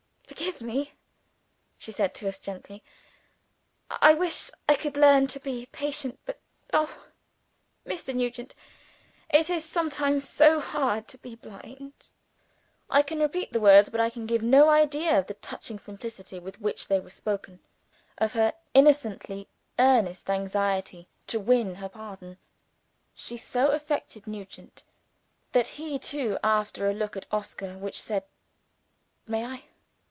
"Forgive 0.27 0.61
me," 0.61 0.93
she 1.77 1.91
said 1.91 2.13
to 2.15 2.27
us 2.27 2.39
gently. 2.39 2.81
"I 3.89 4.13
wish 4.13 4.49
I 4.69 4.75
could 4.75 4.95
learn 4.95 5.27
to 5.27 5.39
be 5.41 5.65
patient. 5.71 6.19
But, 6.25 6.39
oh, 6.73 7.03
Mr. 7.85 8.13
Nugent, 8.15 8.55
it 9.29 9.49
is 9.49 9.65
sometimes 9.65 10.27
so 10.27 10.59
hard 10.61 11.07
to 11.09 11.17
be 11.17 11.35
blind!" 11.35 11.93
I 12.89 13.01
can 13.01 13.19
repeat 13.19 13.51
the 13.53 13.59
words; 13.59 13.89
but 13.89 13.99
I 13.99 14.09
can 14.09 14.25
give 14.25 14.41
no 14.43 14.69
idea 14.69 15.17
of 15.19 15.27
the 15.27 15.33
touching 15.35 15.77
simplicity 15.79 16.39
with 16.39 16.61
which 16.61 16.87
they 16.87 16.99
were 16.99 17.09
spoken 17.09 17.59
of 18.19 18.31
her 18.33 18.53
innocently 18.73 19.47
earnest 19.79 20.29
anxiety 20.29 21.07
to 21.27 21.39
win 21.41 21.75
her 21.75 21.89
pardon. 21.89 22.37
She 23.15 23.35
so 23.35 23.67
affected 23.69 24.27
Nugent 24.27 24.85
that 25.51 25.67
he 25.67 25.97
too 25.99 26.37
after 26.43 26.89
a 26.89 26.93
look 26.93 27.17
at 27.17 27.27
Oscar 27.31 27.77
which 27.79 28.01
said, 28.01 28.23
"May 29.27 29.45
I?" 29.45 29.63